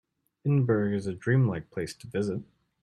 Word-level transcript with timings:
Edinburgh 0.43 0.95
is 0.95 1.05
a 1.05 1.13
dream-like 1.13 1.69
place 1.69 1.93
to 1.93 2.07
visit. 2.07 2.41